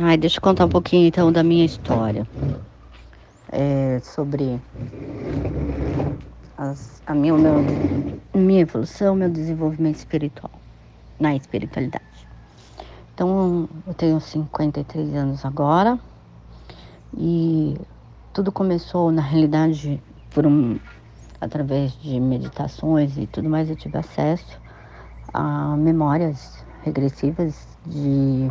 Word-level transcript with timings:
Ai, 0.00 0.16
deixa 0.16 0.36
eu 0.36 0.42
contar 0.42 0.64
um 0.64 0.68
pouquinho 0.68 1.08
então 1.08 1.32
da 1.32 1.42
minha 1.42 1.64
história. 1.64 2.24
É, 3.50 3.98
sobre 3.98 4.62
as, 6.56 7.02
a 7.04 7.12
minha, 7.12 7.36
meu, 7.36 7.64
minha 8.32 8.60
evolução, 8.60 9.16
meu 9.16 9.28
desenvolvimento 9.28 9.96
espiritual, 9.96 10.52
na 11.18 11.34
espiritualidade. 11.34 12.28
Então, 13.12 13.68
eu 13.84 13.94
tenho 13.94 14.20
53 14.20 15.16
anos 15.16 15.44
agora 15.44 15.98
e 17.16 17.76
tudo 18.32 18.52
começou, 18.52 19.10
na 19.10 19.22
realidade, 19.22 20.00
por 20.30 20.46
um, 20.46 20.78
através 21.40 21.92
de 22.00 22.20
meditações 22.20 23.18
e 23.18 23.26
tudo 23.26 23.50
mais, 23.50 23.68
eu 23.68 23.74
tive 23.74 23.98
acesso 23.98 24.60
a 25.34 25.76
memórias 25.76 26.64
regressivas 26.84 27.66
de 27.84 28.48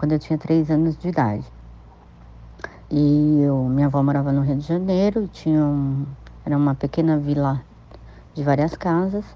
quando 0.00 0.12
eu 0.12 0.18
tinha 0.18 0.38
três 0.38 0.70
anos 0.70 0.96
de 0.96 1.08
idade. 1.08 1.44
E 2.90 3.42
eu, 3.42 3.64
minha 3.64 3.86
avó 3.86 4.02
morava 4.02 4.32
no 4.32 4.40
Rio 4.40 4.56
de 4.56 4.66
Janeiro, 4.66 5.28
tinha 5.28 5.62
um, 5.62 6.06
era 6.42 6.56
uma 6.56 6.74
pequena 6.74 7.18
vila 7.18 7.60
de 8.32 8.42
várias 8.42 8.74
casas, 8.74 9.26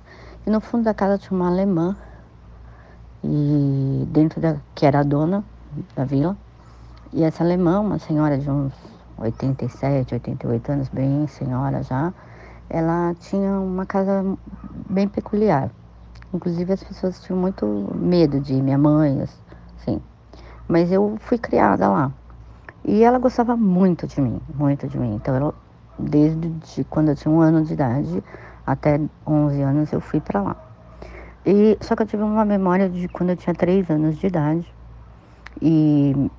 e 0.46 0.48
no 0.48 0.62
fundo 0.62 0.84
da 0.84 0.94
casa 0.94 1.18
tinha 1.18 1.38
uma 1.38 1.48
alemã, 1.48 1.94
e 3.22 4.08
dentro 4.08 4.40
da 4.40 4.56
que 4.74 4.86
era 4.86 5.00
a 5.00 5.02
dona 5.02 5.44
da 5.94 6.06
vila, 6.06 6.34
e 7.12 7.22
essa 7.22 7.44
alemã, 7.44 7.80
uma 7.80 7.98
senhora 7.98 8.38
de 8.38 8.50
uns 8.50 8.72
87, 9.18 10.14
88 10.14 10.72
anos, 10.72 10.88
bem 10.88 11.26
senhora 11.26 11.82
já, 11.82 12.10
ela 12.70 13.14
tinha 13.20 13.60
uma 13.60 13.84
casa 13.84 14.24
bem 14.88 15.06
peculiar. 15.08 15.70
Inclusive 16.32 16.72
as 16.72 16.82
pessoas 16.82 17.22
tinham 17.22 17.38
muito 17.38 17.66
medo 17.94 18.40
de 18.40 18.54
minha 18.54 18.78
mãe, 18.78 19.20
assim. 19.76 20.00
Mas 20.68 20.90
eu 20.90 21.16
fui 21.20 21.38
criada 21.38 21.88
lá. 21.88 22.12
E 22.84 23.02
ela 23.02 23.18
gostava 23.18 23.56
muito 23.56 24.06
de 24.06 24.20
mim, 24.20 24.40
muito 24.54 24.86
de 24.86 24.98
mim. 24.98 25.14
Então, 25.14 25.34
ela, 25.34 25.54
desde 25.98 26.50
de 26.50 26.84
quando 26.84 27.08
eu 27.08 27.16
tinha 27.16 27.32
um 27.32 27.40
ano 27.40 27.62
de 27.64 27.72
idade 27.72 28.22
até 28.66 29.00
11 29.26 29.62
anos, 29.62 29.92
eu 29.92 30.00
fui 30.00 30.20
para 30.20 30.42
lá. 30.42 30.56
E, 31.46 31.76
só 31.80 31.94
que 31.94 32.02
eu 32.02 32.06
tive 32.06 32.22
uma 32.22 32.44
memória 32.44 32.88
de 32.88 33.08
quando 33.08 33.30
eu 33.30 33.36
tinha 33.36 33.54
3 33.54 33.88
anos 33.90 34.16
de 34.16 34.26
idade. 34.26 34.66
E 35.60 36.30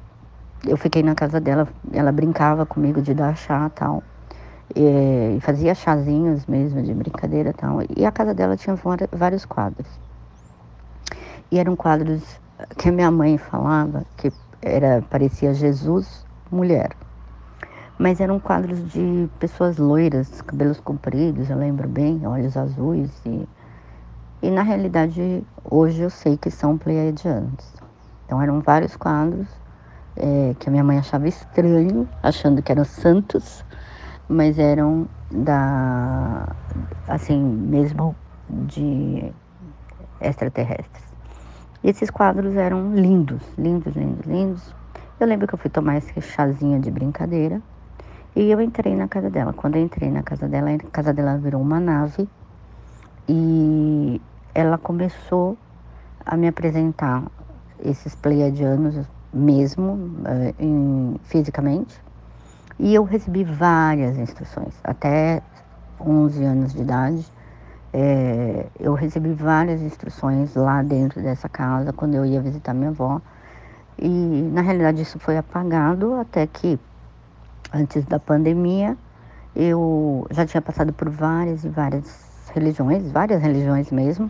eu 0.67 0.77
fiquei 0.77 1.03
na 1.03 1.15
casa 1.15 1.39
dela, 1.39 1.67
ela 1.93 2.11
brincava 2.11 2.65
comigo 2.65 3.01
de 3.01 3.13
dar 3.13 3.35
chá 3.35 3.69
tal. 3.69 4.03
E, 4.75 5.39
fazia 5.41 5.75
chazinhos 5.75 6.45
mesmo 6.47 6.81
de 6.81 6.93
brincadeira 6.93 7.53
tal. 7.53 7.79
E 7.95 8.05
a 8.05 8.11
casa 8.11 8.33
dela 8.33 8.57
tinha 8.57 8.75
vários 9.11 9.45
quadros. 9.45 9.87
E 11.51 11.59
eram 11.59 11.75
quadros 11.75 12.39
que 12.77 12.89
a 12.89 12.91
minha 12.91 13.11
mãe 13.11 13.37
falava 13.37 14.05
que 14.17 14.31
era 14.61 15.01
parecia 15.09 15.53
Jesus 15.53 16.25
mulher. 16.51 16.91
Mas 17.97 18.19
eram 18.19 18.39
quadros 18.39 18.91
de 18.91 19.29
pessoas 19.39 19.77
loiras, 19.77 20.41
cabelos 20.41 20.79
compridos, 20.81 21.49
eu 21.49 21.57
lembro 21.57 21.87
bem, 21.87 22.25
olhos 22.27 22.57
azuis 22.57 23.11
e 23.25 23.47
e 24.41 24.51
na 24.51 24.61
realidade 24.61 25.43
hoje 25.63 26.03
eu 26.03 26.09
sei 26.09 26.37
que 26.37 26.51
são 26.51 26.77
pleiadianos. 26.77 27.73
Então 28.25 28.39
eram 28.39 28.59
vários 28.61 28.95
quadros 28.95 29.47
é, 30.15 30.55
que 30.59 30.69
a 30.69 30.71
minha 30.71 30.83
mãe 30.83 30.99
achava 30.99 31.27
estranho, 31.27 32.07
achando 32.21 32.61
que 32.61 32.71
eram 32.71 32.85
santos, 32.85 33.65
mas 34.29 34.59
eram 34.59 35.07
da 35.31 36.47
assim 37.07 37.41
mesmo 37.41 38.15
de 38.49 39.31
extraterrestres. 40.21 41.04
E 41.85 41.89
esses 41.91 42.09
quadros 42.09 42.55
eram 42.55 42.95
lindos, 42.95 43.43
lindos, 43.59 43.95
lindos, 43.95 44.25
lindos. 44.25 44.75
Eu 45.19 45.27
lembro 45.27 45.47
que 45.47 45.53
eu 45.53 45.59
fui 45.59 45.69
tomar 45.69 45.97
esse 45.97 46.19
chazinho 46.19 46.79
de 46.79 46.89
brincadeira 46.89 47.61
e 48.35 48.49
eu 48.49 48.59
entrei 48.59 48.95
na 48.95 49.07
casa 49.07 49.29
dela. 49.29 49.53
Quando 49.53 49.75
eu 49.75 49.83
entrei 49.83 50.09
na 50.09 50.23
casa 50.23 50.47
dela, 50.47 50.71
a 50.71 50.77
casa 50.91 51.13
dela 51.13 51.37
virou 51.37 51.61
uma 51.61 51.79
nave 51.79 52.27
e 53.29 54.19
ela 54.55 54.79
começou 54.79 55.55
a 56.25 56.35
me 56.35 56.47
apresentar 56.47 57.21
esses 57.79 58.15
pleiadianos 58.15 59.07
mesmo, 59.31 59.91
uh, 59.91 60.55
em, 60.57 61.19
fisicamente. 61.25 62.01
E 62.79 62.95
eu 62.95 63.03
recebi 63.03 63.43
várias 63.43 64.17
instruções, 64.17 64.73
até 64.83 65.39
11 66.01 66.43
anos 66.45 66.73
de 66.73 66.81
idade. 66.81 67.31
É, 67.97 68.65
eu 68.77 68.93
recebi 68.93 69.31
várias 69.31 69.81
instruções 69.81 70.53
lá 70.53 70.83
dentro 70.83 71.21
dessa 71.21 71.47
casa 71.47 71.93
quando 71.93 72.13
eu 72.13 72.25
ia 72.25 72.41
visitar 72.41 72.73
minha 72.73 72.89
avó. 72.89 73.21
E 73.97 74.09
na 74.51 74.59
realidade 74.59 75.01
isso 75.01 75.17
foi 75.17 75.37
apagado 75.37 76.13
até 76.15 76.45
que 76.45 76.77
antes 77.73 78.03
da 78.03 78.19
pandemia 78.19 78.97
eu 79.55 80.27
já 80.29 80.45
tinha 80.45 80.61
passado 80.61 80.91
por 80.91 81.09
várias 81.09 81.63
e 81.63 81.69
várias 81.69 82.51
religiões, 82.53 83.09
várias 83.13 83.41
religiões 83.41 83.89
mesmo, 83.89 84.29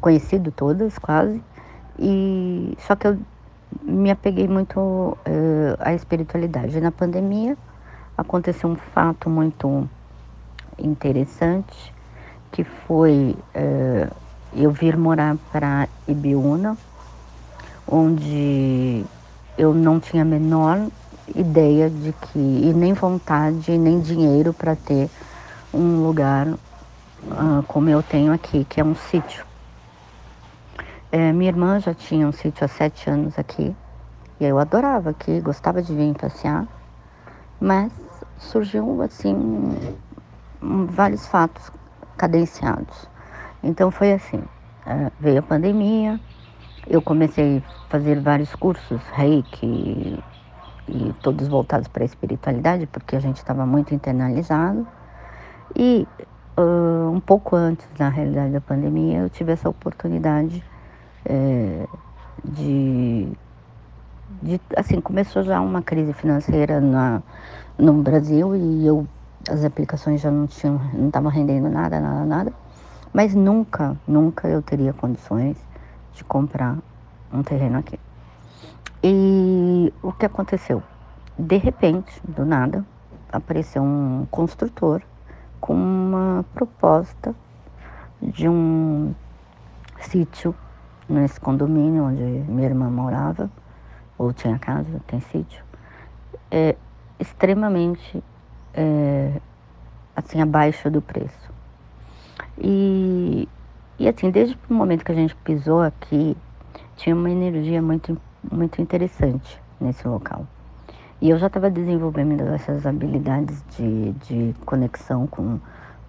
conhecido 0.00 0.52
todas 0.52 0.96
quase. 0.98 1.42
E 1.98 2.76
só 2.78 2.94
que 2.94 3.08
eu 3.08 3.18
me 3.82 4.08
apeguei 4.08 4.46
muito 4.46 4.78
uh, 4.78 5.18
à 5.80 5.94
espiritualidade. 5.94 6.80
Na 6.80 6.92
pandemia 6.92 7.58
aconteceu 8.16 8.70
um 8.70 8.76
fato 8.76 9.28
muito 9.28 9.90
interessante 10.78 11.97
que 12.52 12.64
foi 12.64 13.36
uh, 13.54 14.16
eu 14.54 14.70
vir 14.70 14.96
morar 14.96 15.36
para 15.52 15.88
Ibiúna, 16.06 16.76
onde 17.86 19.04
eu 19.56 19.74
não 19.74 20.00
tinha 20.00 20.22
a 20.22 20.26
menor 20.26 20.88
ideia 21.34 21.90
de 21.90 22.12
que, 22.12 22.38
e 22.38 22.72
nem 22.72 22.92
vontade, 22.92 23.76
nem 23.76 24.00
dinheiro 24.00 24.52
para 24.52 24.74
ter 24.74 25.10
um 25.72 26.02
lugar 26.02 26.48
uh, 26.48 27.62
como 27.66 27.88
eu 27.88 28.02
tenho 28.02 28.32
aqui, 28.32 28.64
que 28.64 28.80
é 28.80 28.84
um 28.84 28.94
sítio. 28.94 29.44
É, 31.10 31.32
minha 31.32 31.50
irmã 31.50 31.80
já 31.80 31.94
tinha 31.94 32.26
um 32.26 32.32
sítio 32.32 32.64
há 32.64 32.68
sete 32.68 33.08
anos 33.08 33.38
aqui, 33.38 33.74
e 34.40 34.44
eu 34.44 34.58
adorava 34.58 35.10
aqui, 35.10 35.40
gostava 35.40 35.82
de 35.82 35.94
vir 35.94 36.14
passear, 36.14 36.66
mas 37.60 37.92
surgiu 38.38 39.02
assim 39.02 39.76
vários 40.60 41.26
fatos 41.26 41.70
cadenciados. 42.18 43.08
Então 43.62 43.90
foi 43.90 44.12
assim, 44.12 44.38
uh, 44.38 45.10
veio 45.18 45.38
a 45.38 45.42
pandemia, 45.42 46.20
eu 46.86 47.00
comecei 47.00 47.58
a 47.58 47.88
fazer 47.88 48.20
vários 48.20 48.54
cursos, 48.54 49.00
reiki, 49.12 49.66
e, 49.66 50.22
e 50.88 51.12
todos 51.22 51.48
voltados 51.48 51.88
para 51.88 52.02
a 52.02 52.06
espiritualidade, 52.06 52.86
porque 52.86 53.16
a 53.16 53.20
gente 53.20 53.36
estava 53.36 53.64
muito 53.64 53.94
internalizado. 53.94 54.86
E 55.76 56.06
uh, 56.58 57.10
um 57.10 57.20
pouco 57.20 57.56
antes, 57.56 57.86
na 57.98 58.08
realidade, 58.08 58.52
da 58.52 58.60
pandemia, 58.60 59.18
eu 59.18 59.30
tive 59.30 59.52
essa 59.52 59.68
oportunidade 59.68 60.62
é, 61.24 61.86
de, 62.44 63.28
de, 64.42 64.60
assim, 64.76 65.00
começou 65.00 65.42
já 65.42 65.60
uma 65.60 65.82
crise 65.82 66.12
financeira 66.12 66.80
na, 66.80 67.22
no 67.76 67.92
Brasil 67.94 68.56
e 68.56 68.86
eu, 68.86 69.06
as 69.48 69.64
aplicações 69.64 70.20
já 70.20 70.30
não 70.30 70.46
tinham, 70.46 70.80
não 70.92 71.08
estavam 71.08 71.30
rendendo 71.30 71.68
nada, 71.68 72.00
nada, 72.00 72.24
nada. 72.24 72.52
Mas 73.12 73.34
nunca, 73.34 73.96
nunca 74.06 74.48
eu 74.48 74.60
teria 74.62 74.92
condições 74.92 75.56
de 76.12 76.22
comprar 76.24 76.76
um 77.32 77.42
terreno 77.42 77.78
aqui. 77.78 77.98
E 79.02 79.92
o 80.02 80.12
que 80.12 80.26
aconteceu? 80.26 80.82
De 81.38 81.56
repente, 81.56 82.12
do 82.24 82.44
nada, 82.44 82.84
apareceu 83.32 83.82
um 83.82 84.26
construtor 84.30 85.02
com 85.60 85.74
uma 85.74 86.44
proposta 86.54 87.34
de 88.20 88.48
um 88.48 89.14
sítio 90.00 90.54
nesse 91.08 91.40
condomínio 91.40 92.04
onde 92.04 92.22
minha 92.22 92.68
irmã 92.68 92.90
morava, 92.90 93.50
ou 94.16 94.32
tinha 94.32 94.58
casa, 94.58 95.00
tem 95.06 95.20
sítio, 95.20 95.64
é 96.50 96.76
extremamente 97.18 98.22
é, 98.78 99.40
assim 100.14 100.40
abaixo 100.40 100.88
do 100.88 101.02
preço. 101.02 101.50
E, 102.56 103.48
e 103.98 104.08
assim, 104.08 104.30
desde 104.30 104.56
o 104.70 104.74
momento 104.74 105.04
que 105.04 105.10
a 105.10 105.14
gente 105.14 105.34
pisou 105.34 105.82
aqui, 105.82 106.36
tinha 106.96 107.14
uma 107.14 107.28
energia 107.28 107.82
muito, 107.82 108.16
muito 108.50 108.80
interessante 108.80 109.60
nesse 109.80 110.06
local. 110.06 110.46
E 111.20 111.30
eu 111.30 111.38
já 111.38 111.48
estava 111.48 111.68
desenvolvendo 111.68 112.40
essas 112.54 112.86
habilidades 112.86 113.64
de, 113.76 114.12
de 114.12 114.54
conexão 114.64 115.26
com, 115.26 115.58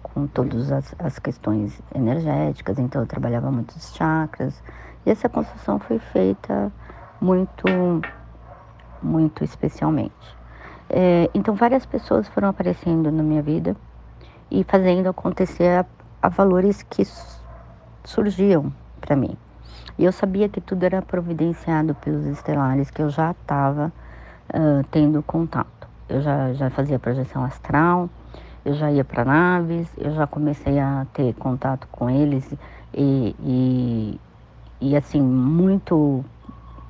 com 0.02 0.28
todas 0.28 0.70
as, 0.70 0.94
as 1.00 1.18
questões 1.18 1.82
energéticas, 1.92 2.78
então 2.78 3.02
eu 3.02 3.06
trabalhava 3.08 3.50
muito 3.50 3.72
os 3.72 3.92
chakras. 3.92 4.62
E 5.04 5.10
essa 5.10 5.28
construção 5.28 5.80
foi 5.80 5.98
feita 5.98 6.72
muito, 7.20 8.04
muito 9.02 9.42
especialmente. 9.42 10.39
É, 10.92 11.30
então 11.32 11.54
várias 11.54 11.86
pessoas 11.86 12.26
foram 12.28 12.48
aparecendo 12.48 13.12
na 13.12 13.22
minha 13.22 13.40
vida 13.40 13.76
e 14.50 14.64
fazendo 14.64 15.08
acontecer 15.08 15.68
a, 15.68 15.86
a 16.20 16.28
valores 16.28 16.82
que 16.82 17.06
surgiam 18.04 18.72
para 19.00 19.14
mim. 19.14 19.36
E 19.96 20.04
eu 20.04 20.12
sabia 20.12 20.48
que 20.48 20.60
tudo 20.60 20.82
era 20.82 21.00
providenciado 21.00 21.94
pelos 21.94 22.26
estelares, 22.26 22.90
que 22.90 23.02
eu 23.02 23.08
já 23.08 23.30
estava 23.30 23.92
uh, 24.52 24.84
tendo 24.90 25.22
contato. 25.22 25.88
Eu 26.08 26.20
já, 26.22 26.52
já 26.54 26.70
fazia 26.70 26.98
projeção 26.98 27.44
astral, 27.44 28.10
eu 28.64 28.74
já 28.74 28.90
ia 28.90 29.04
para 29.04 29.24
naves, 29.24 29.88
eu 29.96 30.12
já 30.12 30.26
comecei 30.26 30.78
a 30.80 31.06
ter 31.14 31.34
contato 31.34 31.86
com 31.92 32.10
eles 32.10 32.52
e, 32.92 33.36
e, 33.40 34.20
e 34.80 34.96
assim, 34.96 35.20
muito, 35.20 36.24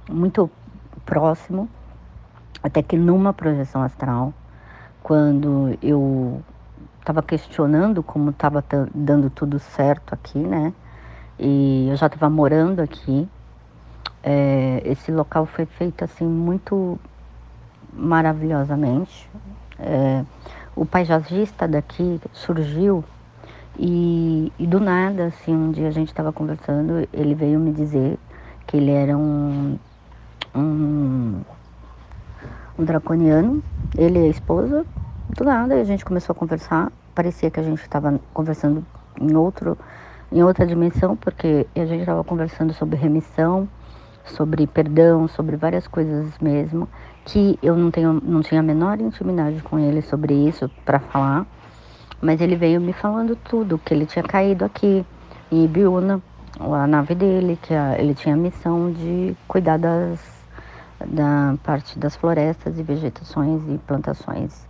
muito 0.08 0.50
próximo, 1.04 1.68
até 2.62 2.82
que 2.82 2.96
numa 2.96 3.32
projeção 3.32 3.82
astral, 3.82 4.32
quando 5.02 5.76
eu 5.82 6.42
estava 6.98 7.22
questionando 7.22 8.02
como 8.02 8.30
estava 8.30 8.64
dando 8.94 9.30
tudo 9.30 9.58
certo 9.58 10.14
aqui, 10.14 10.38
né? 10.38 10.72
E 11.38 11.88
eu 11.88 11.96
já 11.96 12.06
estava 12.06 12.28
morando 12.28 12.80
aqui. 12.80 13.28
É, 14.22 14.82
esse 14.84 15.10
local 15.10 15.46
foi 15.46 15.64
feito 15.64 16.04
assim 16.04 16.26
muito 16.26 16.98
maravilhosamente. 17.92 19.28
É, 19.78 20.24
o 20.76 20.84
paisagista 20.84 21.66
daqui 21.66 22.20
surgiu 22.32 23.02
e, 23.78 24.52
e, 24.58 24.66
do 24.66 24.78
nada, 24.78 25.26
assim, 25.26 25.54
um 25.54 25.70
dia 25.70 25.88
a 25.88 25.90
gente 25.90 26.08
estava 26.08 26.32
conversando, 26.32 27.08
ele 27.12 27.34
veio 27.34 27.58
me 27.58 27.72
dizer 27.72 28.18
que 28.66 28.76
ele 28.76 28.90
era 28.90 29.16
um, 29.16 29.78
um, 30.54 31.40
draconiano, 32.84 33.62
ele 33.96 34.18
e 34.18 34.26
a 34.26 34.28
esposa. 34.28 34.84
Do 35.36 35.44
nada 35.44 35.74
a 35.74 35.84
gente 35.84 36.04
começou 36.04 36.32
a 36.32 36.36
conversar, 36.36 36.90
parecia 37.14 37.50
que 37.50 37.60
a 37.60 37.62
gente 37.62 37.80
estava 37.80 38.20
conversando 38.32 38.84
em 39.20 39.34
outro 39.36 39.76
em 40.32 40.42
outra 40.42 40.64
dimensão, 40.66 41.16
porque 41.16 41.66
a 41.74 41.84
gente 41.84 42.00
estava 42.00 42.22
conversando 42.22 42.72
sobre 42.72 42.96
remissão, 42.96 43.68
sobre 44.24 44.66
perdão, 44.66 45.26
sobre 45.26 45.56
várias 45.56 45.88
coisas 45.88 46.38
mesmo, 46.40 46.88
que 47.24 47.58
eu 47.62 47.76
não, 47.76 47.90
tenho, 47.90 48.20
não 48.22 48.40
tinha 48.40 48.60
a 48.60 48.62
menor 48.62 49.00
intimidade 49.00 49.60
com 49.62 49.78
ele 49.78 50.00
sobre 50.02 50.34
isso 50.34 50.70
para 50.84 51.00
falar, 51.00 51.46
mas 52.20 52.40
ele 52.40 52.56
veio 52.56 52.80
me 52.80 52.92
falando 52.92 53.34
tudo, 53.36 53.78
que 53.78 53.92
ele 53.92 54.06
tinha 54.06 54.22
caído 54.22 54.64
aqui 54.64 55.04
em 55.50 55.64
Ibiúna, 55.64 56.22
a 56.60 56.86
nave 56.86 57.14
dele, 57.14 57.58
que 57.60 57.74
a, 57.74 57.98
ele 57.98 58.14
tinha 58.14 58.34
a 58.34 58.38
missão 58.38 58.92
de 58.92 59.36
cuidar 59.48 59.78
das, 59.78 60.20
da 61.06 61.56
parte 61.62 61.98
das 61.98 62.16
florestas 62.16 62.78
e 62.78 62.82
vegetações 62.82 63.62
e 63.68 63.78
plantações, 63.78 64.66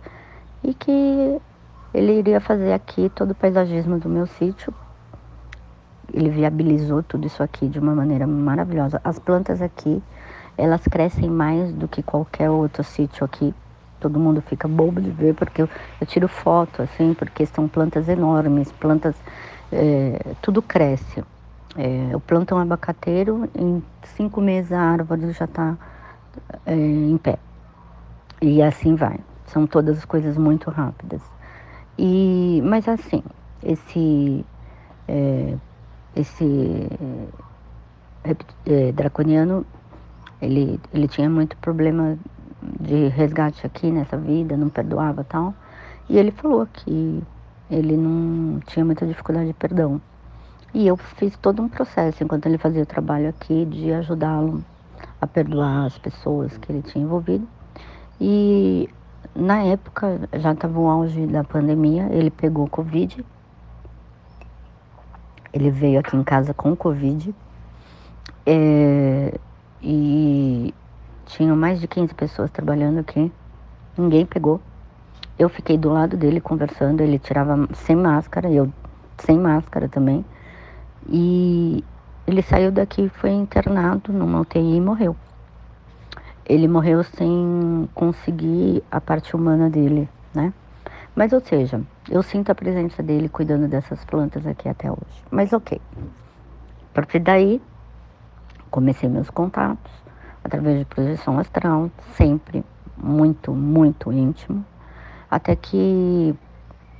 e 0.63 0.73
que 0.73 1.41
ele 1.93 2.19
iria 2.19 2.39
fazer 2.39 2.73
aqui 2.73 3.09
todo 3.09 3.31
o 3.31 3.35
paisagismo 3.35 3.99
do 3.99 4.07
meu 4.07 4.25
sítio 4.25 4.73
ele 6.13 6.29
viabilizou 6.29 7.01
tudo 7.03 7.25
isso 7.25 7.41
aqui 7.41 7.67
de 7.67 7.79
uma 7.79 7.95
maneira 7.95 8.27
maravilhosa. 8.27 8.99
As 9.03 9.17
plantas 9.17 9.61
aqui, 9.61 10.01
elas 10.57 10.81
crescem 10.83 11.29
mais 11.29 11.71
do 11.73 11.87
que 11.87 12.03
qualquer 12.03 12.49
outro 12.49 12.83
sítio 12.83 13.25
aqui. 13.25 13.53
Todo 13.99 14.19
mundo 14.19 14.41
fica 14.41 14.67
bobo 14.67 14.99
de 14.99 15.09
ver 15.09 15.33
porque 15.35 15.61
eu, 15.61 15.69
eu 15.99 16.07
tiro 16.07 16.27
foto, 16.27 16.81
assim, 16.81 17.13
porque 17.13 17.45
são 17.45 17.67
plantas 17.67 18.09
enormes, 18.09 18.71
plantas, 18.71 19.15
é, 19.71 20.33
tudo 20.41 20.61
cresce. 20.61 21.23
É, 21.77 22.09
eu 22.11 22.19
planto 22.19 22.53
um 22.53 22.57
abacateiro, 22.57 23.47
em 23.55 23.81
cinco 24.03 24.41
meses 24.41 24.73
a 24.73 24.81
árvore 24.81 25.31
já 25.31 25.45
está 25.45 25.77
é, 26.65 26.75
em 26.75 27.17
pé. 27.17 27.37
E 28.41 28.61
assim 28.61 28.95
vai. 28.95 29.19
São 29.45 29.67
todas 29.67 30.03
coisas 30.05 30.37
muito 30.37 30.69
rápidas. 30.69 31.21
E, 31.97 32.61
mas 32.63 32.87
assim, 32.87 33.23
esse 33.63 34.45
é, 35.07 35.57
esse 36.15 36.87
é, 38.65 38.91
draconiano, 38.91 39.65
ele, 40.41 40.79
ele 40.93 41.07
tinha 41.07 41.29
muito 41.29 41.55
problema 41.57 42.17
de 42.79 43.07
resgate 43.09 43.65
aqui 43.65 43.91
nessa 43.91 44.17
vida, 44.17 44.55
não 44.57 44.69
perdoava 44.69 45.23
tal. 45.23 45.53
E 46.09 46.17
ele 46.17 46.31
falou 46.31 46.65
que 46.65 47.23
ele 47.69 47.95
não 47.95 48.59
tinha 48.61 48.83
muita 48.83 49.05
dificuldade 49.05 49.47
de 49.47 49.53
perdão. 49.53 50.01
E 50.73 50.87
eu 50.87 50.95
fiz 50.95 51.35
todo 51.37 51.61
um 51.61 51.69
processo 51.69 52.23
enquanto 52.23 52.45
ele 52.45 52.57
fazia 52.57 52.83
o 52.83 52.85
trabalho 52.85 53.29
aqui 53.29 53.65
de 53.65 53.91
ajudá-lo 53.93 54.63
a 55.21 55.27
perdoar 55.27 55.85
as 55.85 55.97
pessoas 55.97 56.57
que 56.57 56.71
ele 56.71 56.81
tinha 56.81 57.03
envolvido. 57.05 57.47
E 58.19 58.89
na 59.35 59.61
época, 59.63 60.27
já 60.33 60.51
estava 60.51 60.79
o 60.79 60.87
auge 60.89 61.25
da 61.27 61.43
pandemia, 61.43 62.09
ele 62.11 62.31
pegou 62.31 62.67
Covid 62.67 63.23
ele 65.53 65.69
veio 65.69 65.99
aqui 65.99 66.15
em 66.15 66.23
casa 66.23 66.53
com 66.53 66.75
Covid 66.75 67.35
é, 68.45 69.37
e 69.81 70.73
tinham 71.25 71.55
mais 71.55 71.79
de 71.79 71.87
15 71.87 72.13
pessoas 72.13 72.49
trabalhando 72.51 72.99
aqui. 72.99 73.31
Ninguém 73.97 74.25
pegou. 74.25 74.61
Eu 75.37 75.49
fiquei 75.49 75.77
do 75.77 75.89
lado 75.89 76.15
dele 76.15 76.39
conversando, 76.39 77.01
ele 77.01 77.19
tirava 77.19 77.67
sem 77.73 77.95
máscara, 77.95 78.49
eu 78.49 78.71
sem 79.17 79.37
máscara 79.37 79.89
também. 79.89 80.23
E 81.09 81.83
ele 82.27 82.41
saiu 82.41 82.71
daqui, 82.71 83.09
foi 83.09 83.31
internado 83.31 84.13
numa 84.13 84.41
UTI 84.41 84.77
e 84.77 84.81
morreu. 84.81 85.15
Ele 86.45 86.67
morreu 86.67 87.03
sem 87.03 87.89
conseguir 87.93 88.83
a 88.91 88.99
parte 88.99 89.35
humana 89.35 89.69
dele, 89.69 90.09
né? 90.33 90.53
Mas, 91.15 91.33
ou 91.33 91.41
seja, 91.41 91.81
eu 92.09 92.23
sinto 92.23 92.51
a 92.51 92.55
presença 92.55 93.03
dele 93.03 93.27
cuidando 93.27 93.67
dessas 93.67 94.03
plantas 94.05 94.45
aqui 94.47 94.69
até 94.69 94.89
hoje. 94.89 95.23
Mas, 95.29 95.51
ok. 95.51 95.79
A 96.91 96.93
partir 96.93 97.19
daí, 97.19 97.61
comecei 98.69 99.09
meus 99.09 99.29
contatos 99.29 99.91
através 100.43 100.79
de 100.79 100.85
projeção 100.85 101.37
astral, 101.37 101.91
sempre 102.15 102.63
muito, 102.97 103.51
muito 103.53 104.11
íntimo, 104.11 104.65
até 105.29 105.55
que 105.55 106.35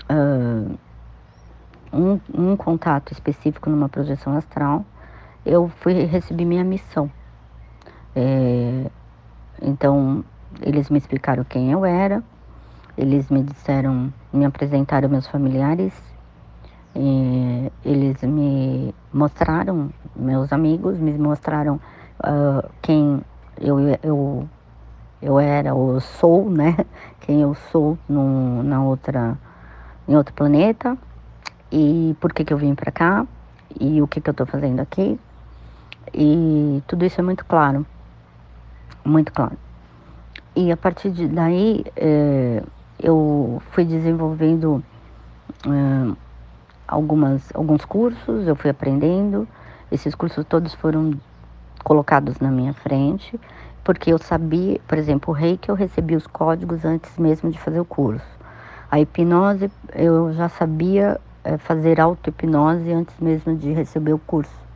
uh, 0.10 0.78
um, 1.94 2.20
um 2.34 2.56
contato 2.56 3.12
específico 3.12 3.70
numa 3.70 3.90
projeção 3.90 4.38
astral, 4.38 4.86
eu 5.46 5.68
fui 5.68 5.94
receber 6.06 6.46
minha 6.46 6.64
missão. 6.64 7.10
É, 8.16 8.90
então, 9.62 10.24
eles 10.62 10.90
me 10.90 10.98
explicaram 10.98 11.44
quem 11.44 11.72
eu 11.72 11.86
era, 11.86 12.24
eles 12.98 13.30
me 13.30 13.42
disseram, 13.44 14.14
me 14.34 14.46
apresentaram 14.46 15.10
meus 15.10 15.28
familiares, 15.28 15.94
eles 17.86 18.22
me 18.22 18.94
mostraram, 19.14 19.90
meus 20.16 20.52
amigos 20.52 20.98
me 20.98 21.14
mostraram 21.18 21.80
uh, 22.20 22.70
quem 22.82 23.22
eu, 23.60 23.80
eu, 24.04 24.50
eu 25.22 25.40
era 25.40 25.74
ou 25.74 26.00
sou, 26.00 26.50
né? 26.50 26.76
Quem 27.22 27.42
eu 27.42 27.54
sou 27.72 27.98
no, 28.10 28.64
na 28.64 28.84
outra, 28.84 29.38
em 30.08 30.16
outro 30.16 30.34
planeta 30.34 30.98
e 31.72 32.16
por 32.20 32.34
que, 32.34 32.44
que 32.44 32.52
eu 32.52 32.58
vim 32.58 32.74
para 32.74 32.92
cá 32.92 33.26
e 33.80 34.02
o 34.02 34.08
que, 34.08 34.20
que 34.20 34.30
eu 34.30 34.32
estou 34.32 34.48
fazendo 34.48 34.80
aqui. 34.80 35.20
E 36.14 36.84
tudo 36.88 37.06
isso 37.06 37.20
é 37.20 37.24
muito 37.24 37.46
claro, 37.46 37.86
muito 39.06 39.32
claro. 39.32 39.58
E 40.56 40.72
a 40.72 40.78
partir 40.78 41.12
de 41.12 41.28
daí, 41.28 41.86
é, 41.96 42.62
eu 43.02 43.62
fui 43.72 43.86
desenvolvendo 43.86 44.84
uh, 45.66 46.18
algumas, 46.88 47.50
alguns 47.54 47.86
cursos, 47.86 48.48
eu 48.48 48.56
fui 48.56 48.70
aprendendo. 48.70 49.48
Esses 49.90 50.14
cursos 50.14 50.46
todos 50.46 50.74
foram 50.74 51.14
colocados 51.84 52.40
na 52.40 52.52
minha 52.52 52.74
frente, 52.74 53.40
porque 53.84 54.12
eu 54.12 54.18
sabia, 54.18 54.80
por 54.88 54.98
exemplo, 54.98 55.34
o 55.34 55.36
reiki 55.36 55.70
eu 55.70 55.76
recebi 55.76 56.16
os 56.16 56.28
códigos 56.28 56.86
antes 56.86 57.18
mesmo 57.18 57.50
de 57.50 57.58
fazer 57.58 57.80
o 57.80 57.86
curso. 57.86 58.26
A 58.90 59.00
hipnose 59.00 59.72
eu 59.96 60.34
já 60.34 60.50
sabia 60.50 61.20
é, 61.44 61.58
fazer 61.58 62.00
auto-hipnose 62.00 62.92
antes 62.92 63.16
mesmo 63.20 63.56
de 63.56 63.72
receber 63.72 64.14
o 64.14 64.20
curso. 64.20 64.71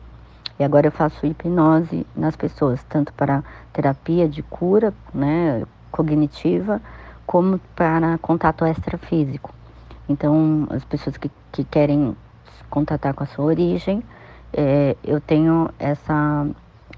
E 0.58 0.64
agora 0.64 0.86
eu 0.86 0.92
faço 0.92 1.26
hipnose 1.26 2.06
nas 2.16 2.34
pessoas, 2.34 2.82
tanto 2.84 3.12
para 3.12 3.44
terapia 3.72 4.28
de 4.28 4.42
cura, 4.42 4.92
né, 5.12 5.64
cognitiva, 5.90 6.80
como 7.26 7.58
para 7.74 8.16
contato 8.18 8.64
extrafísico. 8.64 9.52
Então, 10.08 10.66
as 10.70 10.84
pessoas 10.84 11.16
que, 11.16 11.30
que 11.52 11.64
querem 11.64 12.16
contatar 12.70 13.12
com 13.12 13.24
a 13.24 13.26
sua 13.26 13.44
origem, 13.44 14.02
é, 14.52 14.96
eu 15.04 15.20
tenho 15.20 15.68
essa 15.78 16.46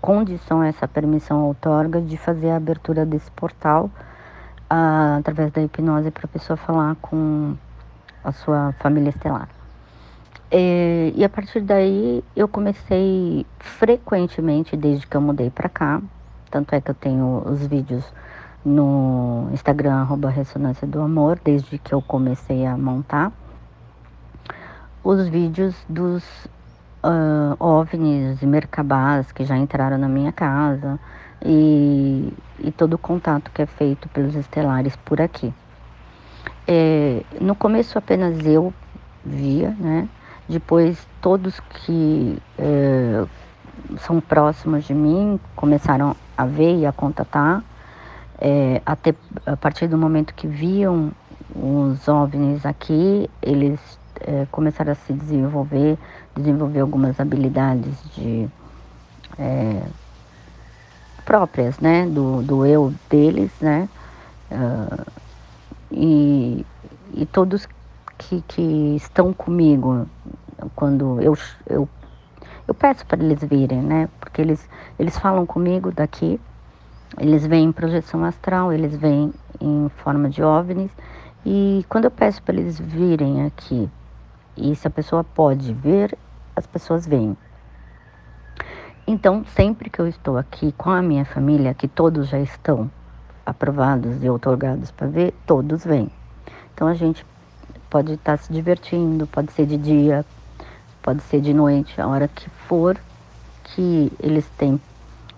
condição, 0.00 0.62
essa 0.62 0.86
permissão 0.86 1.44
outorga 1.44 2.00
de 2.00 2.16
fazer 2.16 2.50
a 2.50 2.56
abertura 2.56 3.04
desse 3.04 3.30
portal 3.32 3.90
a, 4.70 5.16
através 5.16 5.50
da 5.50 5.62
hipnose 5.62 6.10
para 6.10 6.26
a 6.26 6.28
pessoa 6.28 6.56
falar 6.56 6.94
com 6.96 7.56
a 8.22 8.32
sua 8.32 8.72
família 8.78 9.10
estelar. 9.10 9.57
E, 10.50 11.12
e 11.14 11.24
a 11.24 11.28
partir 11.28 11.60
daí 11.60 12.24
eu 12.34 12.48
comecei 12.48 13.44
frequentemente, 13.58 14.76
desde 14.76 15.06
que 15.06 15.16
eu 15.16 15.20
mudei 15.20 15.50
para 15.50 15.68
cá, 15.68 16.00
tanto 16.50 16.74
é 16.74 16.80
que 16.80 16.90
eu 16.90 16.94
tenho 16.94 17.42
os 17.46 17.66
vídeos 17.66 18.04
no 18.64 19.48
Instagram, 19.52 19.94
arroba 19.94 20.30
Ressonância 20.30 20.86
do 20.86 21.00
Amor, 21.00 21.38
desde 21.44 21.78
que 21.78 21.92
eu 21.92 22.00
comecei 22.00 22.66
a 22.66 22.76
montar 22.76 23.32
os 25.04 25.28
vídeos 25.28 25.74
dos 25.88 26.24
uh, 27.04 27.56
OVNIs 27.58 28.42
e 28.42 28.46
mercabás 28.46 29.32
que 29.32 29.44
já 29.44 29.56
entraram 29.56 29.96
na 29.98 30.08
minha 30.08 30.32
casa 30.32 30.98
e, 31.44 32.32
e 32.58 32.70
todo 32.72 32.94
o 32.94 32.98
contato 32.98 33.50
que 33.52 33.62
é 33.62 33.66
feito 33.66 34.08
pelos 34.08 34.34
estelares 34.34 34.96
por 34.96 35.20
aqui. 35.20 35.52
É, 36.66 37.22
no 37.40 37.54
começo 37.54 37.96
apenas 37.96 38.44
eu 38.44 38.72
via, 39.24 39.70
né? 39.78 40.08
Depois 40.48 41.06
todos 41.20 41.60
que 41.60 42.38
é, 42.58 43.24
são 43.98 44.20
próximos 44.20 44.84
de 44.84 44.94
mim 44.94 45.38
começaram 45.54 46.16
a 46.36 46.46
ver 46.46 46.78
e 46.78 46.86
a 46.86 46.92
contatar. 46.92 47.62
É, 48.40 48.80
até 48.86 49.14
a 49.44 49.56
partir 49.56 49.88
do 49.88 49.98
momento 49.98 50.32
que 50.32 50.46
viam 50.46 51.12
os 51.54 52.06
OVNIs 52.06 52.64
aqui, 52.64 53.28
eles 53.42 53.98
é, 54.20 54.46
começaram 54.50 54.92
a 54.92 54.94
se 54.94 55.12
desenvolver, 55.12 55.98
desenvolver 56.36 56.80
algumas 56.80 57.18
habilidades 57.20 57.94
de 58.14 58.48
é, 59.38 59.82
próprias, 61.24 61.78
né, 61.78 62.06
do, 62.06 62.42
do 62.42 62.64
eu 62.64 62.94
deles, 63.10 63.50
né, 63.60 63.86
uh, 64.50 65.06
e, 65.92 66.64
e 67.12 67.26
todos 67.26 67.68
que, 68.18 68.42
que 68.42 68.96
estão 68.96 69.32
comigo 69.32 70.06
quando 70.74 71.20
eu, 71.22 71.38
eu, 71.66 71.88
eu 72.66 72.74
peço 72.74 73.06
para 73.06 73.22
eles 73.22 73.42
virem, 73.44 73.80
né, 73.80 74.08
porque 74.18 74.42
eles, 74.42 74.68
eles 74.98 75.16
falam 75.16 75.46
comigo 75.46 75.92
daqui, 75.92 76.40
eles 77.18 77.46
vêm 77.46 77.66
em 77.66 77.72
projeção 77.72 78.24
astral, 78.24 78.72
eles 78.72 78.96
vêm 78.96 79.32
em 79.60 79.88
forma 79.88 80.28
de 80.28 80.42
OVNIs, 80.42 80.90
e 81.46 81.86
quando 81.88 82.06
eu 82.06 82.10
peço 82.10 82.42
para 82.42 82.56
eles 82.56 82.78
virem 82.78 83.46
aqui, 83.46 83.88
e 84.56 84.74
se 84.74 84.86
a 84.88 84.90
pessoa 84.90 85.22
pode 85.22 85.72
ver, 85.72 86.18
as 86.54 86.66
pessoas 86.66 87.06
vêm. 87.06 87.36
Então, 89.06 89.44
sempre 89.56 89.88
que 89.88 90.00
eu 90.00 90.06
estou 90.06 90.36
aqui 90.36 90.72
com 90.72 90.90
a 90.90 91.00
minha 91.00 91.24
família, 91.24 91.72
que 91.72 91.88
todos 91.88 92.28
já 92.28 92.38
estão 92.38 92.90
aprovados 93.46 94.22
e 94.22 94.28
otorgados 94.28 94.90
para 94.90 95.06
ver, 95.06 95.32
todos 95.46 95.84
vêm. 95.84 96.10
Então, 96.74 96.86
a 96.86 96.92
gente 96.92 97.24
pode 97.90 98.12
estar 98.12 98.38
se 98.38 98.52
divertindo, 98.52 99.26
pode 99.26 99.52
ser 99.52 99.66
de 99.66 99.76
dia, 99.76 100.24
pode 101.02 101.22
ser 101.22 101.40
de 101.40 101.52
noite, 101.54 102.00
a 102.00 102.06
hora 102.06 102.28
que 102.28 102.48
for 102.50 102.98
que 103.64 104.12
eles 104.20 104.48
têm 104.56 104.80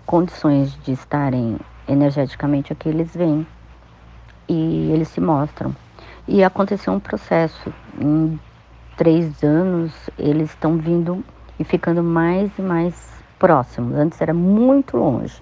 condições 0.06 0.76
de 0.82 0.92
estarem 0.92 1.58
energeticamente 1.88 2.72
aqui, 2.72 2.88
eles 2.88 3.14
vêm 3.14 3.46
e 4.48 4.90
eles 4.92 5.08
se 5.08 5.20
mostram. 5.20 5.74
E 6.26 6.42
aconteceu 6.44 6.92
um 6.92 7.00
processo. 7.00 7.72
Em 7.98 8.38
três 8.96 9.42
anos, 9.42 9.92
eles 10.18 10.50
estão 10.50 10.76
vindo 10.76 11.24
e 11.58 11.64
ficando 11.64 12.02
mais 12.02 12.50
e 12.58 12.62
mais 12.62 13.10
próximos. 13.38 13.94
Antes 13.94 14.20
era 14.20 14.34
muito 14.34 14.96
longe. 14.96 15.40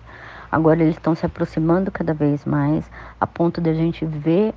Agora 0.51 0.83
eles 0.83 0.97
estão 0.97 1.15
se 1.15 1.27
aproximando 1.27 1.91
cada 1.91 2.15
vez 2.15 2.45
mais, 2.45 2.91
a 3.21 3.27
ponto 3.27 3.61
de 3.61 3.69
a 3.69 3.75
gente 3.75 4.05
ver 4.07 4.55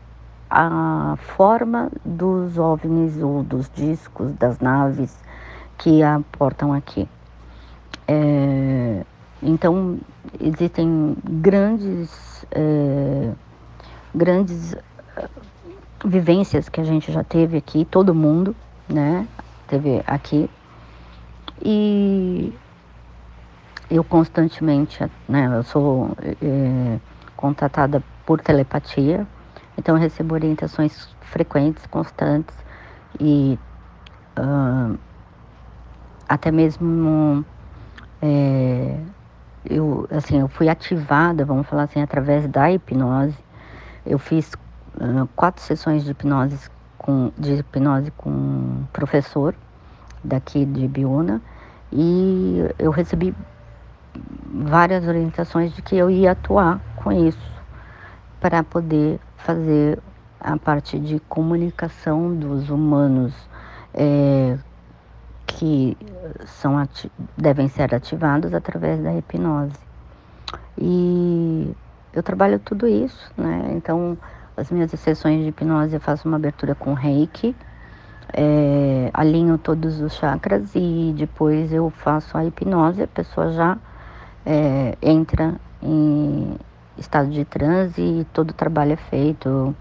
a 0.52 1.16
forma 1.38 1.90
dos 2.04 2.58
OVNIs 2.58 3.22
ou 3.24 3.42
dos 3.42 3.72
discos, 3.74 4.34
das 4.34 4.60
naves 4.60 5.18
que 5.78 6.04
aportam 6.04 6.74
aqui. 6.74 7.08
É, 8.06 9.06
então, 9.42 9.98
existem 10.42 11.16
grandes, 11.24 12.46
é, 12.52 13.32
grandes 14.14 14.76
vivências 16.04 16.68
que 16.68 16.82
a 16.82 16.84
gente 16.84 17.14
já 17.14 17.24
teve 17.24 17.58
aqui, 17.58 17.86
todo 17.86 18.14
mundo, 18.14 18.54
né, 18.90 19.26
teve 19.70 20.04
aqui. 20.06 20.50
E 21.64 22.54
eu 23.90 24.04
constantemente, 24.04 25.00
né, 25.30 25.50
eu 25.56 25.64
sou 25.64 26.12
é, 26.42 27.00
contatada 27.38 28.04
por 28.26 28.42
telepatia, 28.42 29.26
então 29.82 29.96
eu 29.96 30.00
recebo 30.00 30.36
orientações 30.36 31.10
frequentes, 31.22 31.88
constantes 31.88 32.56
e 33.20 33.58
uh, 34.38 34.96
até 36.30 36.52
mesmo 36.52 37.44
é, 38.22 38.96
eu 39.68 40.08
assim 40.12 40.40
eu 40.40 40.48
fui 40.48 40.70
ativada, 40.70 41.44
vamos 41.44 41.66
falar 41.66 41.84
assim, 41.84 42.00
através 42.00 42.48
da 42.48 42.72
hipnose. 42.72 43.36
Eu 44.06 44.20
fiz 44.20 44.52
uh, 44.98 45.28
quatro 45.36 45.64
sessões 45.64 46.04
de 46.04 46.12
hipnose 46.12 46.70
com 47.00 47.32
de 47.36 47.54
hipnose 47.54 48.12
com 48.12 48.30
um 48.30 48.86
professor 48.94 49.56
daqui 50.24 50.64
de 50.64 50.88
Biúna 50.88 51.42
e 51.92 52.64
eu 52.78 52.92
recebi 52.92 53.34
várias 54.54 55.08
orientações 55.08 55.74
de 55.74 55.82
que 55.82 55.96
eu 55.96 56.08
ia 56.08 56.34
atuar 56.34 56.80
com 56.98 57.12
isso 57.12 57.52
para 58.40 58.64
poder 58.64 59.20
fazer 59.44 60.00
a 60.40 60.58
parte 60.58 61.00
de 61.00 61.20
comunicação 61.22 62.36
dos 62.36 62.70
humanos 62.70 63.34
é, 63.94 64.58
que 65.46 65.98
são 66.46 66.82
devem 67.38 67.68
ser 67.68 67.94
ativados 67.94 68.54
através 68.54 69.02
da 69.04 69.14
hipnose. 69.14 69.78
E 70.78 71.76
eu 72.14 72.24
trabalho 72.24 72.60
tudo 72.60 72.88
isso, 72.88 73.32
né? 73.38 73.72
Então, 73.76 74.18
as 74.58 74.72
minhas 74.72 74.92
sessões 74.92 75.44
de 75.44 75.50
hipnose 75.50 75.94
eu 75.94 76.02
faço 76.02 76.28
uma 76.28 76.38
abertura 76.38 76.74
com 76.74 76.94
reiki, 76.94 77.56
é, 78.34 79.10
alinho 79.14 79.58
todos 79.58 80.00
os 80.00 80.14
chakras 80.14 80.72
e 80.76 81.14
depois 81.18 81.72
eu 81.74 81.90
faço 81.90 82.38
a 82.38 82.46
hipnose, 82.46 83.04
a 83.04 83.08
pessoa 83.08 83.52
já 83.52 83.78
é, 84.46 84.98
entra 85.02 85.56
em 85.82 86.56
estado 86.98 87.30
de 87.30 87.46
transe 87.46 88.02
e 88.02 88.26
todo 88.26 88.52
o 88.52 88.54
trabalho 88.54 88.94
é 88.94 88.98
feito. 88.98 89.76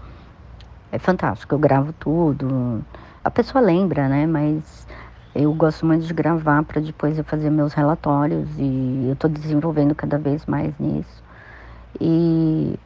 É 0.91 0.99
fantástico, 0.99 1.55
eu 1.55 1.59
gravo 1.59 1.93
tudo. 1.93 2.83
A 3.23 3.31
pessoa 3.31 3.61
lembra, 3.63 4.09
né? 4.09 4.25
Mas 4.27 4.87
eu 5.33 5.53
gosto 5.53 5.85
muito 5.85 6.05
de 6.05 6.13
gravar 6.13 6.63
para 6.63 6.81
depois 6.81 7.17
eu 7.17 7.23
fazer 7.23 7.49
meus 7.49 7.73
relatórios 7.73 8.49
e 8.57 9.05
eu 9.07 9.13
estou 9.13 9.29
desenvolvendo 9.29 9.95
cada 9.95 10.17
vez 10.17 10.45
mais 10.45 10.77
nisso. 10.77 11.23
E 11.99 12.77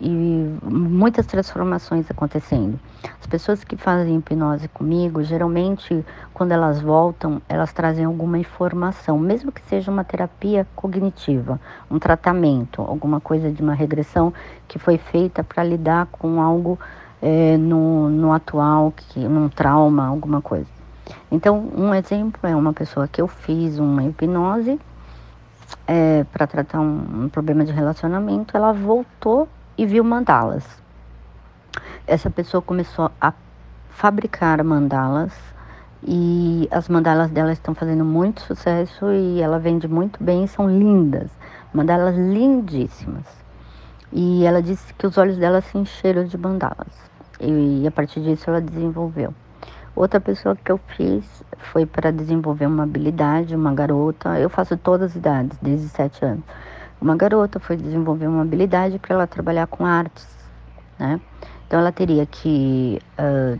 e 0.00 0.58
muitas 0.62 1.26
transformações 1.26 2.10
acontecendo. 2.10 2.78
As 3.20 3.26
pessoas 3.26 3.62
que 3.62 3.76
fazem 3.76 4.16
hipnose 4.16 4.68
comigo, 4.68 5.22
geralmente, 5.22 6.04
quando 6.32 6.52
elas 6.52 6.80
voltam, 6.80 7.40
elas 7.48 7.72
trazem 7.72 8.04
alguma 8.04 8.38
informação, 8.38 9.18
mesmo 9.18 9.52
que 9.52 9.62
seja 9.62 9.90
uma 9.90 10.04
terapia 10.04 10.66
cognitiva, 10.74 11.60
um 11.90 11.98
tratamento, 11.98 12.82
alguma 12.82 13.20
coisa 13.20 13.50
de 13.50 13.62
uma 13.62 13.74
regressão 13.74 14.32
que 14.66 14.78
foi 14.78 14.98
feita 14.98 15.44
para 15.44 15.62
lidar 15.62 16.06
com 16.06 16.40
algo 16.40 16.78
é, 17.22 17.56
no, 17.56 18.08
no 18.08 18.32
atual, 18.32 18.92
que, 18.96 19.20
num 19.20 19.48
trauma, 19.48 20.06
alguma 20.06 20.42
coisa. 20.42 20.68
Então, 21.30 21.70
um 21.76 21.94
exemplo 21.94 22.40
é 22.48 22.56
uma 22.56 22.72
pessoa 22.72 23.06
que 23.06 23.20
eu 23.20 23.28
fiz 23.28 23.78
uma 23.78 24.02
hipnose 24.04 24.78
é, 25.86 26.24
para 26.32 26.46
tratar 26.46 26.80
um, 26.80 27.24
um 27.24 27.28
problema 27.28 27.64
de 27.64 27.72
relacionamento, 27.72 28.56
ela 28.56 28.72
voltou 28.72 29.48
e 29.76 29.86
viu 29.86 30.04
mandalas. 30.04 30.64
Essa 32.06 32.30
pessoa 32.30 32.62
começou 32.62 33.10
a 33.20 33.32
fabricar 33.90 34.62
mandalas 34.62 35.32
e 36.02 36.68
as 36.70 36.88
mandalas 36.88 37.30
dela 37.30 37.52
estão 37.52 37.74
fazendo 37.74 38.04
muito 38.04 38.42
sucesso 38.42 39.10
e 39.12 39.40
ela 39.40 39.58
vende 39.58 39.88
muito 39.88 40.22
bem, 40.22 40.46
são 40.46 40.68
lindas, 40.68 41.30
mandalas 41.72 42.16
lindíssimas. 42.16 43.26
E 44.12 44.44
ela 44.44 44.62
disse 44.62 44.92
que 44.94 45.06
os 45.06 45.18
olhos 45.18 45.36
dela 45.36 45.60
se 45.60 45.76
encheram 45.76 46.24
de 46.24 46.38
mandalas 46.38 46.92
e 47.40 47.86
a 47.86 47.90
partir 47.90 48.20
disso 48.20 48.48
ela 48.48 48.60
desenvolveu. 48.60 49.34
Outra 49.96 50.20
pessoa 50.20 50.56
que 50.56 50.70
eu 50.70 50.78
fiz 50.96 51.44
foi 51.72 51.86
para 51.86 52.12
desenvolver 52.12 52.66
uma 52.66 52.82
habilidade, 52.82 53.54
uma 53.54 53.72
garota. 53.72 54.38
Eu 54.40 54.50
faço 54.50 54.76
todas 54.76 55.12
as 55.12 55.16
idades, 55.16 55.56
desde 55.62 55.88
7 55.88 56.24
anos 56.24 56.44
uma 57.00 57.16
garota 57.16 57.60
foi 57.60 57.76
desenvolver 57.76 58.26
uma 58.26 58.42
habilidade 58.42 58.98
para 58.98 59.14
ela 59.14 59.26
trabalhar 59.26 59.66
com 59.66 59.84
artes, 59.84 60.26
né? 60.98 61.20
Então 61.66 61.80
ela 61.80 61.92
teria 61.92 62.26
que 62.26 63.00
uh, 63.18 63.58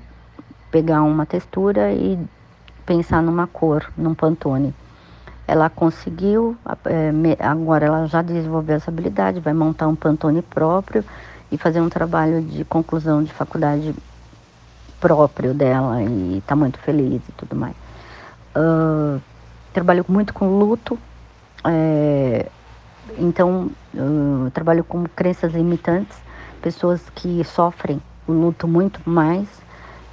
pegar 0.70 1.02
uma 1.02 1.26
textura 1.26 1.92
e 1.92 2.18
pensar 2.84 3.22
numa 3.22 3.46
cor, 3.46 3.90
num 3.96 4.14
pantone. 4.14 4.74
Ela 5.46 5.68
conseguiu, 5.68 6.56
é, 6.86 7.44
agora 7.44 7.86
ela 7.86 8.06
já 8.06 8.22
desenvolveu 8.22 8.76
essa 8.76 8.90
habilidade, 8.90 9.40
vai 9.40 9.52
montar 9.52 9.88
um 9.88 9.94
pantone 9.94 10.40
próprio 10.40 11.04
e 11.52 11.58
fazer 11.58 11.80
um 11.80 11.88
trabalho 11.88 12.40
de 12.40 12.64
conclusão 12.64 13.22
de 13.22 13.32
faculdade 13.32 13.94
próprio 15.00 15.52
dela 15.52 16.02
e 16.02 16.38
está 16.38 16.56
muito 16.56 16.78
feliz 16.78 17.20
e 17.28 17.32
tudo 17.32 17.54
mais. 17.54 17.76
Uh, 18.56 19.20
trabalhou 19.72 20.06
muito 20.08 20.32
com 20.32 20.58
luto, 20.58 20.98
é, 21.64 22.48
então, 23.18 23.70
eu 23.92 24.50
trabalho 24.52 24.84
com 24.84 25.04
crenças 25.04 25.52
limitantes, 25.52 26.18
pessoas 26.62 27.08
que 27.10 27.44
sofrem 27.44 28.00
o 28.26 28.32
luto 28.32 28.66
muito 28.66 29.00
mais 29.08 29.62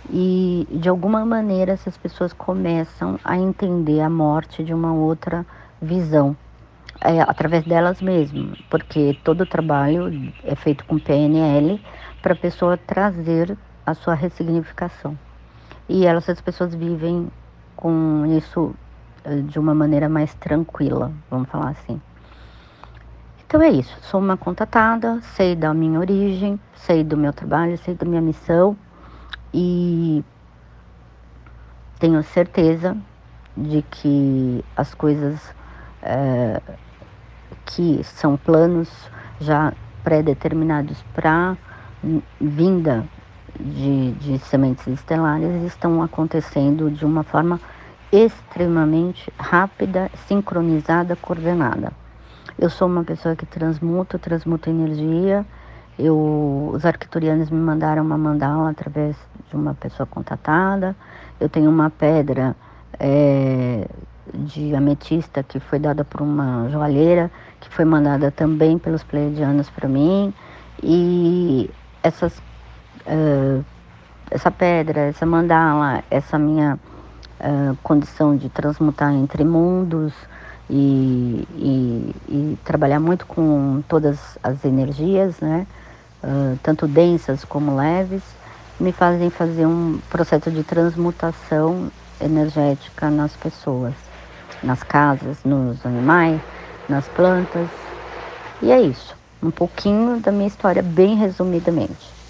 e 0.10 0.68
de 0.70 0.90
alguma 0.90 1.26
maneira 1.26 1.72
essas 1.72 1.98
pessoas 1.98 2.34
começam 2.34 3.20
a 3.24 3.38
entender 3.38 4.02
a 4.02 4.10
morte 4.10 4.64
de 4.64 4.74
uma 4.74 4.94
outra 4.94 5.46
visão, 5.82 6.36
é, 7.00 7.22
através 7.22 7.64
delas 7.64 8.02
mesmas, 8.02 8.58
porque 8.70 9.18
todo 9.24 9.42
o 9.42 9.46
trabalho 9.46 10.34
é 10.44 10.56
feito 10.56 10.86
com 10.86 11.00
PNL 11.00 11.82
para 12.22 12.34
a 12.34 12.36
pessoa 12.36 12.78
trazer 12.78 13.58
a 13.86 13.94
sua 13.94 14.14
ressignificação. 14.14 15.18
E 15.88 16.06
elas, 16.06 16.30
as 16.30 16.42
pessoas 16.42 16.76
vivem 16.76 17.30
com 17.76 18.26
isso 18.38 18.76
eh, 19.24 19.42
de 19.42 19.60
uma 19.60 19.74
maneira 19.74 20.08
mais 20.08 20.34
tranquila, 20.36 21.12
vamos 21.30 21.50
falar 21.50 21.70
assim. 21.70 22.00
Então 23.52 23.62
é 23.62 23.70
isso, 23.70 23.94
sou 24.04 24.22
uma 24.22 24.38
contatada, 24.38 25.20
sei 25.36 25.58
da 25.58 25.74
minha 25.74 26.00
origem, 26.00 26.58
sei 26.74 27.04
do 27.04 27.18
meu 27.18 27.34
trabalho, 27.34 27.78
sei 27.80 27.94
da 27.94 28.06
minha 28.06 28.22
missão 28.22 28.78
e 29.54 30.24
tenho 32.00 32.24
certeza 32.24 32.96
de 33.58 33.82
que 33.82 34.64
as 34.74 34.94
coisas 34.94 35.54
é, 36.02 36.62
que 37.66 38.02
são 38.06 38.38
planos 38.38 38.90
já 39.42 39.74
pré-determinados 40.02 41.04
para 41.14 41.58
vinda 42.40 43.04
de, 43.60 44.14
de 44.14 44.40
sementes 44.40 44.88
estelares 44.88 45.62
estão 45.64 46.02
acontecendo 46.02 46.90
de 46.90 47.06
uma 47.06 47.26
forma 47.26 47.60
extremamente 48.14 49.30
rápida, 49.38 50.10
sincronizada, 50.26 51.18
coordenada. 51.18 52.01
Eu 52.62 52.70
sou 52.70 52.88
uma 52.88 53.04
pessoa 53.04 53.36
que 53.36 53.44
transmuta, 53.44 54.20
transmuta 54.20 54.70
energia. 54.70 55.44
Eu, 55.98 56.70
os 56.72 56.86
arquiturianos 56.86 57.50
me 57.50 57.58
mandaram 57.58 58.04
uma 58.04 58.20
mandala 58.20 58.70
através 58.70 59.16
de 59.50 59.56
uma 59.56 59.74
pessoa 59.74 60.06
contatada. 60.06 60.96
Eu 61.40 61.50
tenho 61.50 61.72
uma 61.72 61.90
pedra 61.90 62.56
é, 63.00 63.88
de 64.32 64.76
ametista 64.76 65.42
que 65.42 65.60
foi 65.60 65.80
dada 65.80 66.06
por 66.06 66.22
uma 66.22 66.70
joalheira, 66.70 67.32
que 67.60 67.68
foi 67.68 67.84
mandada 67.84 68.30
também 68.30 68.78
pelos 68.78 69.02
pleiadianos 69.02 69.68
para 69.72 69.90
mim. 69.90 70.32
E 70.84 71.68
essas, 72.04 72.38
uh, 73.08 73.66
essa 74.30 74.52
pedra, 74.52 75.00
essa 75.00 75.26
mandala, 75.26 76.04
essa 76.12 76.38
minha 76.38 76.78
uh, 77.40 77.76
condição 77.82 78.38
de 78.38 78.50
transmutar 78.50 79.12
entre 79.16 79.44
mundos 79.44 80.14
e, 80.72 81.46
e, 81.58 82.16
e, 82.30 82.58
trabalhar 82.64 83.02
muito 83.02 83.26
com 83.26 83.84
todas 83.90 84.38
as 84.42 84.64
energias, 84.64 85.42
né? 85.42 85.68
Uh, 86.24 86.58
tanto 86.64 86.88
densas 86.88 87.44
como 87.44 87.76
leves, 87.76 88.24
me 88.80 88.94
fazem 88.94 89.30
fazer 89.30 89.66
um 89.66 90.00
processo 90.10 90.50
de 90.50 90.64
transmutação 90.64 91.92
energética 92.22 93.10
nas 93.10 93.36
pessoas, 93.36 93.94
nas 94.64 94.82
casas, 94.82 95.40
nos 95.44 95.86
animais, 95.86 96.40
nas 96.88 97.06
plantas. 97.10 97.68
E 98.62 98.72
é 98.72 98.80
isso, 98.80 99.14
um 99.44 99.52
pouquinho 99.52 100.22
da 100.22 100.32
minha 100.32 100.48
história, 100.48 100.82
bem 100.82 101.16
resumidamente. 101.16 102.21